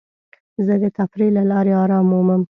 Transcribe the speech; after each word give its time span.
زه 0.65 0.73
د 0.83 0.85
تفریح 0.97 1.29
له 1.37 1.43
لارې 1.51 1.71
ارام 1.83 2.05
مومم. 2.11 2.41